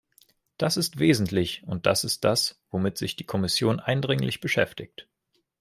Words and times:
Das 0.57 0.77
ist 0.77 0.97
wesentlich 0.97 1.61
und 1.67 1.85
das 1.85 2.03
ist 2.03 2.23
das, 2.23 2.59
womit 2.71 2.97
sich 2.97 3.17
die 3.17 3.23
Kommission 3.23 3.79
eindringlich 3.79 4.41
beschäftigt. 4.41 5.07